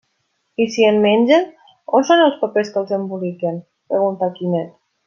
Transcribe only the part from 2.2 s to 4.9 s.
els papers que els emboliquen? —preguntà Quimet.